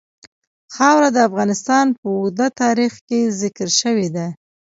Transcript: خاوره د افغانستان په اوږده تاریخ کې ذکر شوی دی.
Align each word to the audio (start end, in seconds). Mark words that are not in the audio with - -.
خاوره 0.75 1.09
د 1.13 1.17
افغانستان 1.29 1.85
په 1.99 2.05
اوږده 2.15 2.47
تاریخ 2.61 2.93
کې 3.07 3.19
ذکر 3.41 3.67
شوی 3.81 4.07
دی. 4.15 4.27